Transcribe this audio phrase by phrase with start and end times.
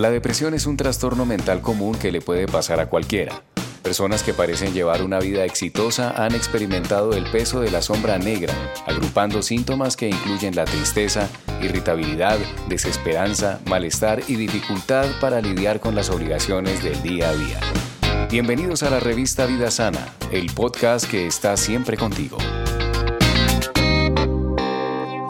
[0.00, 3.42] La depresión es un trastorno mental común que le puede pasar a cualquiera.
[3.82, 8.54] Personas que parecen llevar una vida exitosa han experimentado el peso de la sombra negra,
[8.86, 11.28] agrupando síntomas que incluyen la tristeza,
[11.60, 17.60] irritabilidad, desesperanza, malestar y dificultad para lidiar con las obligaciones del día a día.
[18.30, 22.38] Bienvenidos a la revista Vida Sana, el podcast que está siempre contigo.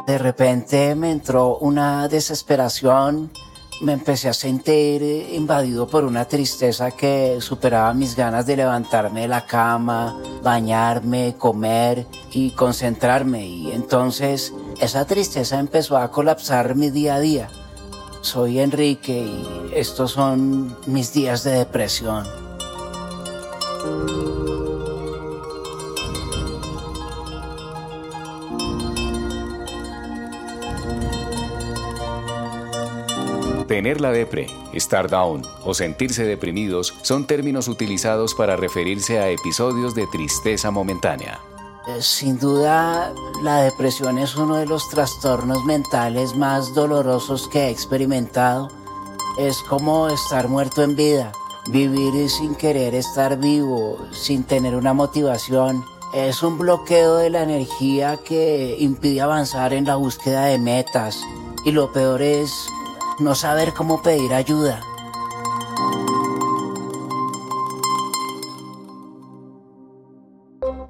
[0.07, 3.33] De repente me entró una desesperación
[3.81, 5.03] me empecé a sentir
[5.33, 12.07] invadido por una tristeza que superaba mis ganas de levantarme de la cama, bañarme, comer
[12.33, 13.47] y concentrarme.
[13.47, 17.49] Y entonces esa tristeza empezó a colapsar mi día a día.
[18.21, 22.27] Soy Enrique y estos son mis días de depresión.
[33.71, 39.95] Tener la depre, estar down o sentirse deprimidos son términos utilizados para referirse a episodios
[39.95, 41.39] de tristeza momentánea.
[41.87, 43.15] Eh, sin duda,
[43.45, 48.73] la depresión es uno de los trastornos mentales más dolorosos que he experimentado.
[49.39, 51.31] Es como estar muerto en vida,
[51.69, 55.85] vivir sin querer estar vivo, sin tener una motivación.
[56.13, 61.23] Es un bloqueo de la energía que impide avanzar en la búsqueda de metas.
[61.65, 62.69] Y lo peor es
[63.21, 64.81] no saber cómo pedir ayuda.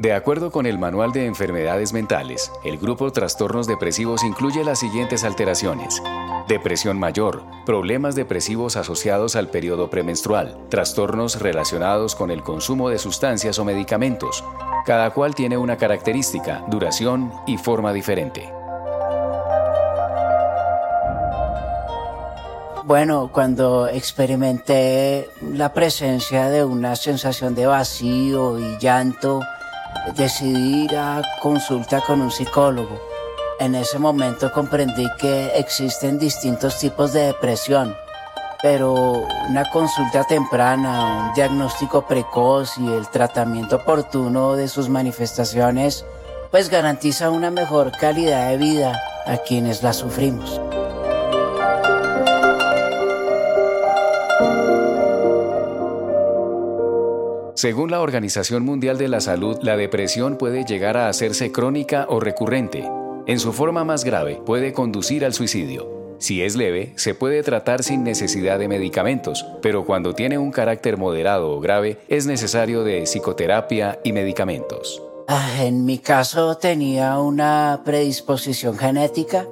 [0.00, 5.24] De acuerdo con el Manual de Enfermedades Mentales, el grupo Trastornos Depresivos incluye las siguientes
[5.24, 6.02] alteraciones.
[6.48, 13.58] Depresión mayor, problemas depresivos asociados al periodo premenstrual, trastornos relacionados con el consumo de sustancias
[13.58, 14.42] o medicamentos.
[14.86, 18.59] Cada cual tiene una característica, duración y forma diferente.
[22.90, 29.42] Bueno, cuando experimenté la presencia de una sensación de vacío y llanto,
[30.16, 33.00] decidí ir a consulta con un psicólogo.
[33.60, 37.94] En ese momento comprendí que existen distintos tipos de depresión,
[38.60, 46.04] pero una consulta temprana, un diagnóstico precoz y el tratamiento oportuno de sus manifestaciones,
[46.50, 50.60] pues garantiza una mejor calidad de vida a quienes la sufrimos.
[57.60, 62.18] Según la Organización Mundial de la Salud, la depresión puede llegar a hacerse crónica o
[62.18, 62.88] recurrente.
[63.26, 66.16] En su forma más grave, puede conducir al suicidio.
[66.18, 70.96] Si es leve, se puede tratar sin necesidad de medicamentos, pero cuando tiene un carácter
[70.96, 75.02] moderado o grave, es necesario de psicoterapia y medicamentos.
[75.28, 79.46] Ah, en mi caso tenía una predisposición genética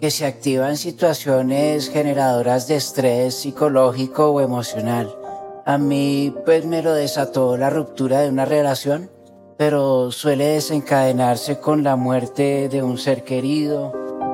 [0.00, 5.14] que se activa en situaciones generadoras de estrés psicológico o emocional.
[5.70, 9.08] A mí pues me lo desató la ruptura de una relación,
[9.56, 13.92] pero suele desencadenarse con la muerte de un ser querido,